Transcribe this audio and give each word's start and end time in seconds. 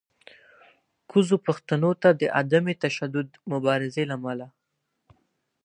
کوزو 1.09 1.35
پښتنو 1.47 1.91
ته 2.01 2.09
د 2.21 2.23
عدم 2.39 2.65
تشدد 2.83 3.29
مبارزې 3.51 4.03
له 4.07 4.15
امله 4.19 4.47